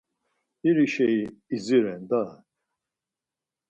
İr 0.69 0.77
şeyi 0.95 1.23
idziren 1.55 2.01
daa... 2.09 2.33